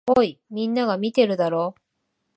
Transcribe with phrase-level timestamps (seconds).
[0.07, 1.75] おい、みんなが見てるだろ。